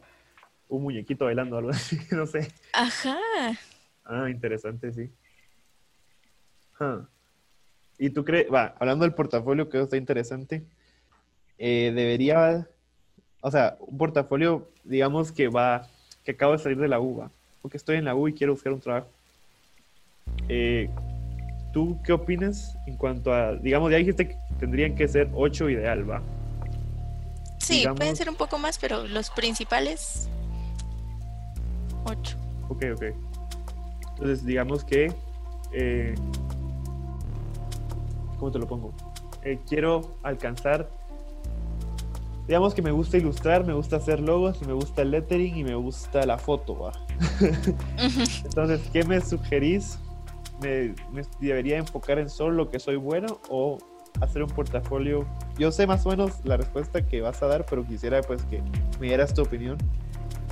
[0.67, 2.51] un muñequito bailando, algo así, no sé.
[2.73, 3.17] Ajá.
[4.03, 5.11] Ah, interesante, sí.
[7.99, 10.63] Y tú crees, va, hablando del portafolio, que está interesante,
[11.59, 12.67] eh, debería,
[13.41, 15.87] o sea, un portafolio, digamos que va,
[16.23, 17.29] que acabo de salir de la U,
[17.61, 19.07] porque estoy en la U y quiero buscar un trabajo.
[20.49, 20.89] Eh,
[21.71, 26.09] ¿Tú qué opinas en cuanto a, digamos, ya dijiste que tendrían que ser ocho ideal,
[26.09, 26.21] va?
[27.57, 30.29] Sí, pueden ser un poco más, pero los principales,
[32.05, 32.37] ocho.
[32.69, 33.03] Ok, ok.
[34.11, 35.11] Entonces, digamos que,
[35.73, 36.13] eh,
[38.37, 38.93] ¿cómo te lo pongo?
[39.41, 40.91] Eh, quiero alcanzar,
[42.47, 45.73] digamos que me gusta ilustrar, me gusta hacer logos, me gusta el lettering y me
[45.73, 46.91] gusta la foto, ¿va?
[48.45, 49.97] Entonces, ¿qué me sugerís
[50.61, 50.93] me,
[51.39, 53.79] debería enfocar en solo lo que soy bueno o
[54.21, 55.25] hacer un portafolio?
[55.57, 58.61] Yo sé más o menos la respuesta que vas a dar, pero quisiera pues que
[58.99, 59.77] me dieras tu opinión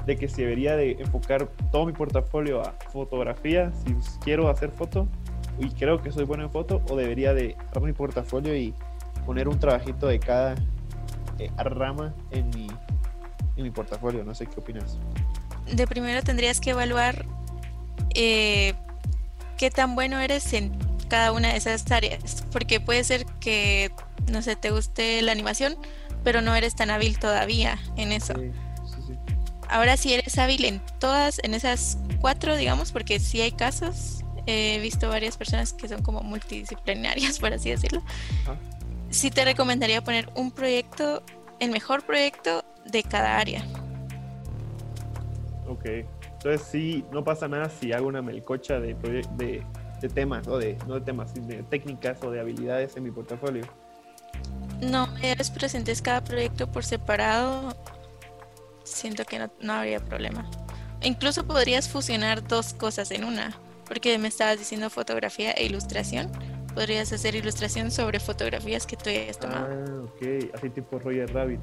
[0.06, 5.08] de que si debería de enfocar todo mi portafolio a fotografía, si quiero hacer foto
[5.60, 8.74] y creo que soy bueno en foto, o debería de agarrar mi portafolio y
[9.26, 10.56] poner un trabajito de cada
[11.38, 12.68] eh, rama en mi,
[13.58, 14.24] en mi portafolio.
[14.24, 14.98] No sé qué opinas.
[15.72, 17.26] De primero tendrías que evaluar
[18.16, 18.74] eh,
[19.58, 23.92] qué tan bueno eres en cada una de esas áreas, porque puede ser que,
[24.32, 25.76] no sé, te guste la animación,
[26.24, 28.34] pero no eres tan hábil todavía en eso.
[29.68, 34.80] Ahora si eres hábil en todas, en esas cuatro, digamos, porque sí hay casos, he
[34.80, 38.02] visto varias personas que son como multidisciplinarias, por así decirlo.
[39.10, 41.24] Sí te recomendaría poner un proyecto,
[41.60, 43.64] el mejor proyecto de cada área.
[45.68, 45.86] Ok.
[46.34, 48.94] Entonces sí, no pasa nada si hago una melcocha de,
[49.36, 49.64] de,
[50.08, 53.66] temas, o de, no de temas, de técnicas o de habilidades en mi portafolio.
[54.82, 57.76] No, eres presentes cada proyecto por separado.
[58.84, 60.50] Siento que no, no habría problema.
[61.02, 63.58] Incluso podrías fusionar dos cosas en una,
[63.88, 66.32] porque me estabas diciendo fotografía e ilustración.
[66.74, 69.68] Podrías hacer ilustración sobre fotografías que tú hayas tomado.
[69.68, 71.60] Ah, ok, así tipo Roger Rabbit.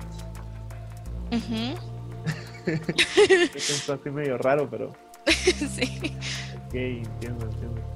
[2.66, 4.92] es así medio raro, pero.
[5.26, 6.16] sí.
[6.66, 7.95] Ok, entiendo, entiendo.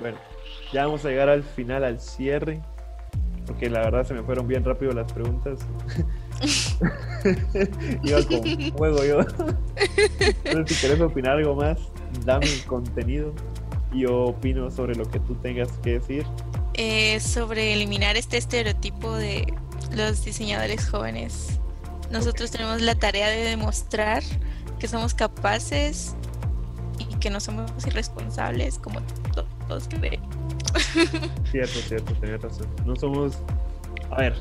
[0.00, 0.18] Bueno,
[0.72, 2.60] ya vamos a llegar al final, al cierre.
[3.46, 5.60] Porque la verdad se me fueron bien rápido las preguntas.
[8.02, 9.20] Iba con juego yo.
[10.44, 11.78] Entonces, si querés opinar algo más,
[12.24, 13.34] dame el contenido.
[13.92, 16.26] Y yo opino sobre lo que tú tengas que decir.
[16.72, 19.52] Eh, sobre eliminar este estereotipo de
[19.94, 21.60] los diseñadores jóvenes
[22.14, 24.22] nosotros tenemos la tarea de demostrar
[24.78, 26.14] que somos capaces
[26.98, 29.00] y que no somos irresponsables como
[31.50, 32.66] Cierto, cierto, tenés razón.
[32.84, 33.38] No somos.
[34.10, 34.34] A ver,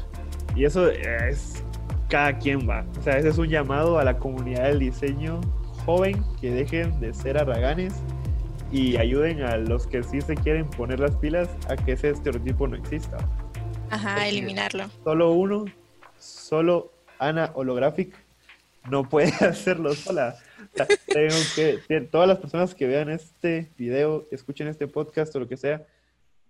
[0.55, 1.63] y eso es.
[2.09, 2.85] Cada quien va.
[2.99, 5.41] O sea, ese es un llamado a la comunidad del diseño
[5.85, 7.95] joven que dejen de ser arraganes
[8.71, 12.67] y ayuden a los que sí se quieren poner las pilas a que ese estereotipo
[12.67, 13.17] no exista.
[13.89, 14.85] Ajá, eliminarlo.
[15.03, 15.65] Solo uno,
[16.17, 18.15] solo Ana Holographic
[18.89, 20.35] no puede hacerlo sola.
[21.07, 25.57] tengo que, todas las personas que vean este video, escuchen este podcast o lo que
[25.57, 25.85] sea,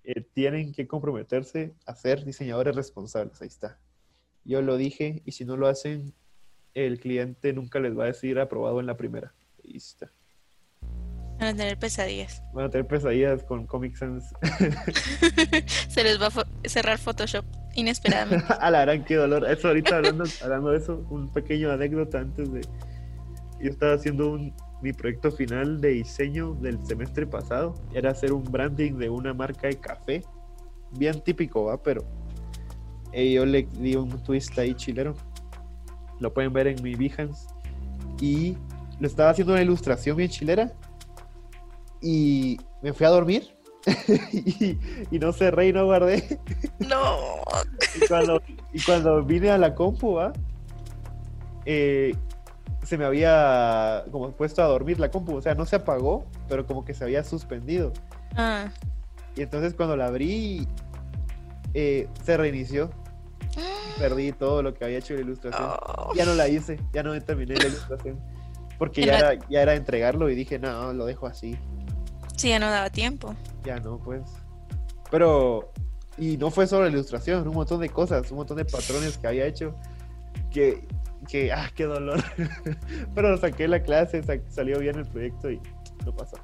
[0.03, 3.41] eh, tienen que comprometerse a ser diseñadores responsables.
[3.41, 3.77] Ahí está.
[4.45, 6.13] Yo lo dije y si no lo hacen,
[6.73, 9.33] el cliente nunca les va a decir aprobado en la primera.
[9.63, 10.11] Ahí está.
[11.39, 12.41] Van a tener pesadillas.
[12.53, 14.23] Van a tener pesadillas con Comic Sans.
[15.89, 18.45] Se les va a cerrar Photoshop inesperadamente.
[18.59, 19.49] a la gran, qué dolor.
[19.49, 22.61] Eso ahorita hablando, hablando de eso, un pequeño anécdota antes de...
[23.63, 27.75] Yo estaba haciendo un, mi proyecto final de diseño del semestre pasado.
[27.93, 30.21] Era hacer un branding de una marca de café.
[30.91, 31.81] Bien típico, ¿va?
[31.81, 32.03] Pero
[33.13, 35.13] eh, yo le di un twist ahí chilero.
[36.19, 37.47] Lo pueden ver en mi Behance.
[38.19, 38.57] Y
[38.99, 40.73] lo estaba haciendo una ilustración bien chilera
[42.01, 43.55] y me fui a dormir
[45.09, 46.37] y, no cerré y no guardé.
[46.79, 47.17] No.
[48.73, 50.19] y, cuando, vine a la compu,
[51.65, 52.13] eh,
[52.83, 56.65] se me había como puesto a dormir la compu, o sea, no se apagó, pero
[56.65, 57.93] como que se había suspendido.
[58.35, 58.65] Ah.
[59.35, 60.67] Y entonces cuando la abrí,
[61.73, 62.89] eh, se reinició.
[63.99, 65.69] Perdí todo lo que había hecho en la ilustración.
[65.69, 66.13] Oh.
[66.15, 68.19] Ya no la hice, ya no terminé la ilustración.
[68.77, 71.57] Porque ya la- era, ya era entregarlo y dije, no, lo dejo así.
[72.35, 73.35] Sí, ya no daba tiempo.
[73.63, 74.21] Ya no, pues.
[75.11, 75.71] Pero,
[76.17, 79.27] y no fue solo la ilustración, un montón de cosas, un montón de patrones que
[79.27, 79.75] había hecho
[80.51, 80.85] que,
[81.27, 82.23] que ah, qué dolor.
[83.15, 85.59] Pero saqué la clase, sa- salió bien el proyecto y
[86.05, 86.37] no pasó.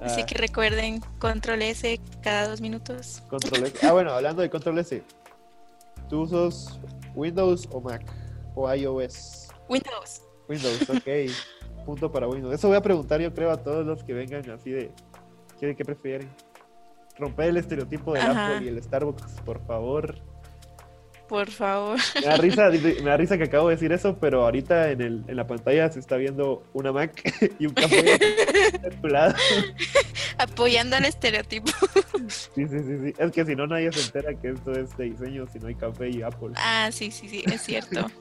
[0.00, 3.22] Así Ah, que recuerden, control S cada dos minutos.
[3.28, 3.86] Control S.
[3.86, 5.02] Ah, bueno, hablando de Control S,
[6.08, 6.78] ¿tú usas
[7.14, 8.04] Windows o Mac?
[8.54, 9.48] ¿O iOS?
[9.68, 10.22] Windows.
[10.48, 11.32] Windows, ok.
[11.84, 12.54] Punto para Windows.
[12.54, 14.90] Eso voy a preguntar, yo creo, a todos los que vengan así de.
[15.58, 16.28] ¿Qué, qué prefieren?
[17.18, 18.22] Romper el estereotipo del.
[18.22, 20.14] Apple y el Starbucks, por favor.
[21.28, 21.98] Por favor.
[22.14, 22.70] Me da risa,
[23.02, 25.90] me da risa que acabo de decir eso, pero ahorita en, el, en la pantalla
[25.90, 27.22] se está viendo una Mac
[27.58, 28.18] y un café.
[30.38, 31.70] Apoyando al estereotipo.
[32.28, 33.14] Sí, sí, sí, sí.
[33.18, 35.74] Es que si no, nadie se entera que esto es de diseño si no hay
[35.74, 36.50] café y Apple.
[36.56, 38.06] Ah, sí, sí, sí, es cierto.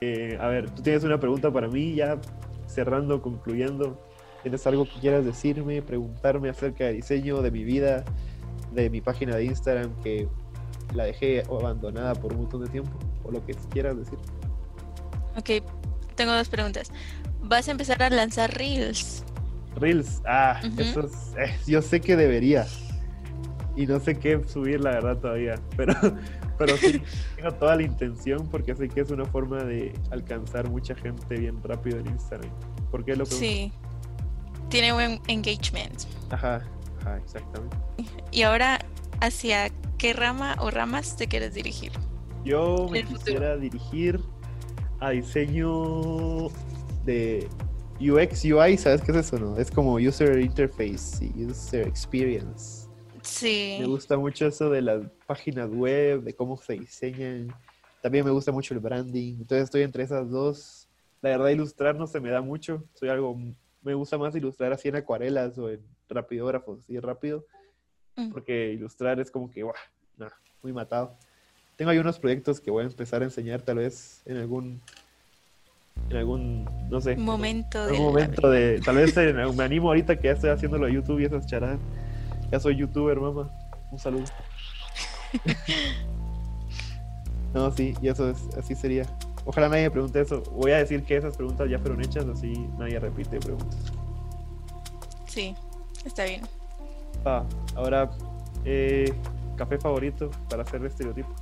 [0.00, 2.18] Eh, a ver, tú tienes una pregunta para mí, ya
[2.66, 4.02] cerrando, concluyendo.
[4.42, 8.04] ¿Tienes algo que quieras decirme, preguntarme acerca de diseño, de mi vida,
[8.72, 10.28] de mi página de Instagram que
[10.92, 12.92] la dejé abandonada por un montón de tiempo?
[13.24, 14.18] O lo que quieras decir.
[15.36, 15.64] Ok,
[16.14, 16.90] tengo dos preguntas.
[17.42, 19.24] ¿Vas a empezar a lanzar reels?
[19.76, 22.66] Reels, ah, eso es, eh, yo sé que debería.
[23.76, 25.56] Y no sé qué subir, la verdad, todavía.
[25.76, 25.94] Pero,
[26.56, 27.02] pero sí,
[27.34, 31.60] tengo toda la intención porque sé que es una forma de alcanzar mucha gente bien
[31.64, 32.52] rápido en Instagram.
[32.92, 33.44] ¿Por qué lo pregunto?
[33.44, 33.72] Sí.
[34.68, 36.04] Tiene buen engagement.
[36.30, 36.62] Ajá,
[37.00, 37.76] ajá, exactamente.
[38.30, 38.78] Y ahora,
[39.20, 39.68] ¿hacia
[40.04, 41.90] qué rama o ramas te quieres dirigir?
[42.44, 43.20] Yo me futuro.
[43.24, 44.20] quisiera dirigir
[45.00, 46.50] a diseño
[47.06, 47.48] de
[47.98, 49.38] UX, UI, ¿sabes qué es eso?
[49.38, 49.56] No?
[49.56, 52.86] Es como User Interface y User Experience.
[53.22, 53.78] Sí.
[53.80, 57.48] Me gusta mucho eso de las páginas web, de cómo se diseñan.
[58.02, 59.36] También me gusta mucho el branding.
[59.38, 60.86] Entonces estoy entre esas dos.
[61.22, 62.84] La verdad, ilustrar no se me da mucho.
[62.92, 63.38] Soy algo,
[63.80, 67.46] me gusta más ilustrar así en acuarelas o en rapidógrafos, así rápido.
[68.16, 68.32] Mm.
[68.32, 69.74] Porque ilustrar es como que, ¡guau!
[70.64, 71.14] Muy matado.
[71.76, 74.80] Tengo ahí unos proyectos que voy a empezar a enseñar tal vez en algún,
[76.10, 80.28] en algún, no sé, Momento algún momento de, tal vez en- me animo ahorita que
[80.28, 81.78] ya estoy haciéndolo a YouTube y esas charadas.
[82.50, 83.50] Ya soy youtuber, mamá.
[83.90, 84.24] Un saludo.
[87.54, 89.04] no, sí, y eso es, así sería.
[89.44, 90.40] Ojalá nadie me pregunte eso.
[90.52, 93.76] Voy a decir que esas preguntas ya fueron hechas, así nadie repite preguntas.
[95.26, 95.54] Sí,
[96.06, 96.40] está bien.
[97.24, 98.10] Ah, ahora,
[98.64, 99.12] eh,
[99.56, 101.34] café favorito para hacer estereotipo.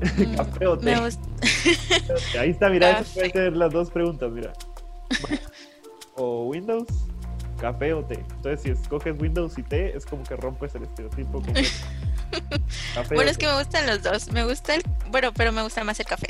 [0.00, 0.94] Mm, Café o té.
[2.38, 4.52] Ahí está, mira, esas pueden ser las dos preguntas, mira.
[6.14, 6.86] O Windows,
[7.60, 8.14] café o té.
[8.14, 11.42] Entonces, si escoges Windows y té, es como que rompes el estereotipo.
[12.94, 14.30] Café Bueno, es que me gustan los dos.
[14.32, 14.82] Me gusta el.
[15.10, 16.28] Bueno, pero me gusta más el café.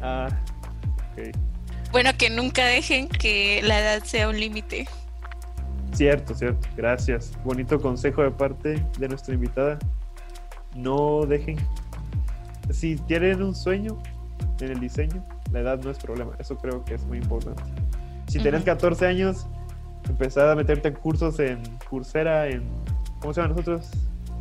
[0.00, 0.28] Ah,
[1.12, 1.36] ok.
[1.92, 4.88] Bueno, que nunca dejen que la edad sea un límite.
[5.94, 6.68] Cierto, cierto.
[6.76, 7.32] Gracias.
[7.44, 9.78] Bonito consejo de parte de nuestra invitada.
[10.74, 11.56] No dejen.
[12.70, 13.98] Si tienen un sueño
[14.60, 16.32] en el diseño, la edad no es problema.
[16.38, 17.62] Eso creo que es muy importante.
[18.26, 18.66] Si tenés Ujú.
[18.66, 19.46] 14 años,
[20.08, 22.64] empezar a meterte en cursos en Coursera, en.
[23.20, 23.90] ¿Cómo se llama nosotros?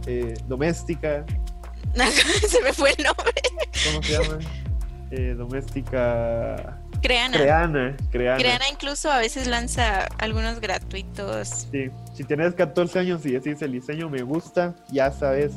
[0.07, 1.25] Eh, doméstica.
[2.47, 3.31] Se me fue el nombre.
[3.85, 4.39] ¿Cómo se llama?
[5.11, 6.79] Eh, doméstica.
[7.03, 7.37] Creana.
[7.37, 7.97] Creana.
[8.11, 8.37] Creana.
[8.37, 11.67] Creana incluso a veces lanza algunos gratuitos.
[11.69, 15.51] Sí, si tienes 14 años y decís el diseño me gusta, ya sabes.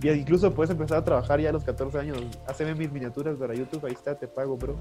[0.00, 2.18] Y incluso puedes empezar a trabajar ya a los 14 años.
[2.46, 4.76] Haceme mis miniaturas para YouTube, ahí está, te pago, bro.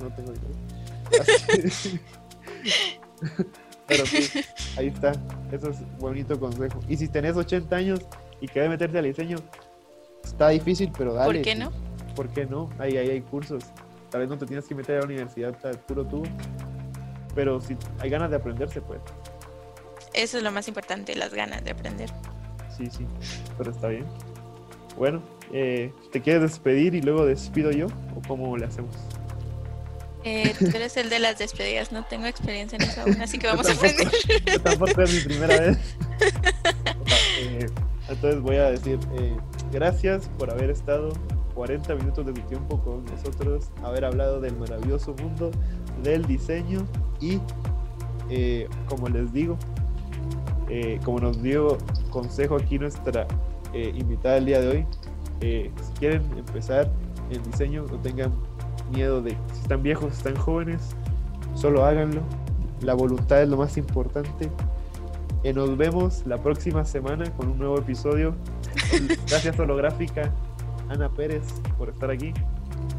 [0.00, 0.54] No tengo dinero.
[3.86, 4.40] Pero sí,
[4.76, 5.12] ahí está.
[5.52, 6.80] Eso es bonito consejo.
[6.88, 8.00] Y si tenés 80 años
[8.40, 9.38] y querés meterte al diseño,
[10.24, 11.32] está difícil, pero dale.
[11.32, 11.72] ¿Por qué no?
[12.14, 12.70] ¿Por qué no?
[12.78, 13.64] Ahí, ahí hay cursos.
[14.10, 16.22] Tal vez no te tienes que meter a la universidad puro tú.
[17.34, 19.00] Pero si hay ganas de aprender, se puede.
[20.14, 22.10] Eso es lo más importante, las ganas de aprender.
[22.76, 23.06] Sí, sí,
[23.56, 24.06] pero está bien.
[24.96, 27.86] Bueno, eh, ¿te quieres despedir y luego despido yo?
[28.16, 28.94] ¿O cómo le hacemos?
[30.24, 33.46] Eh, tú eres el de las despedidas, no tengo experiencia en eso aún, así que
[33.46, 34.08] vamos a aprender.
[34.52, 35.78] Yo tampoco es mi primera vez.
[37.40, 37.66] Eh,
[38.08, 39.36] entonces voy a decir eh,
[39.72, 41.12] gracias por haber estado
[41.58, 45.50] 40 minutos de tu tiempo con nosotros, haber hablado del maravilloso mundo
[46.04, 46.86] del diseño
[47.20, 47.40] y
[48.30, 49.58] eh, como les digo,
[50.68, 51.76] eh, como nos dio
[52.10, 53.26] consejo aquí nuestra
[53.72, 54.86] eh, invitada el día de hoy,
[55.40, 56.88] si quieren empezar
[57.30, 58.32] en diseño, no tengan
[58.92, 60.94] miedo de si están viejos, si están jóvenes,
[61.56, 62.20] solo háganlo.
[62.82, 64.48] La voluntad es lo más importante.
[65.42, 68.36] Eh, nos vemos la próxima semana con un nuevo episodio
[69.28, 70.32] Gracias holográfica,
[70.88, 71.44] Ana Pérez,
[71.76, 72.32] por estar aquí.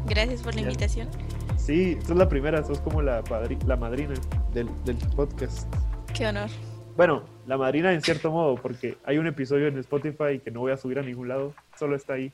[0.06, 1.08] Gracias por la invitación.
[1.56, 3.22] Sí, sos la primera, sos como la,
[3.66, 4.14] la madrina
[4.52, 5.72] del, del podcast.
[6.14, 6.50] Qué honor.
[6.96, 10.72] Bueno, la madrina en cierto modo, porque hay un episodio en Spotify que no voy
[10.72, 12.32] a subir a ningún lado, solo está ahí.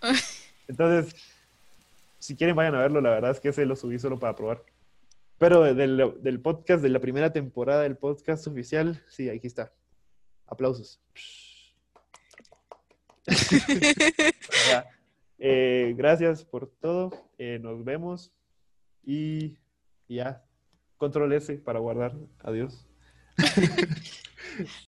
[0.68, 1.14] Entonces,
[2.18, 4.62] si quieren vayan a verlo, la verdad es que ese lo subí solo para probar.
[5.38, 9.72] Pero del, del podcast, de la primera temporada del podcast oficial, sí, aquí está.
[10.46, 11.00] Aplausos.
[15.46, 17.10] Eh, gracias por todo.
[17.36, 18.32] Eh, nos vemos.
[19.02, 19.58] Y,
[20.08, 20.42] y ya.
[20.96, 22.14] Control S para guardar.
[22.38, 22.86] Adiós.